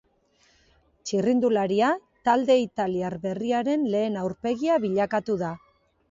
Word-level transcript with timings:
Txirrindularia, 1.09 1.89
talde 2.29 2.55
italiar 2.61 3.15
berriaren 3.25 3.83
lehen 3.97 4.17
aurpegia 4.23 4.79
bilakatu 4.87 5.37
da. 5.43 5.51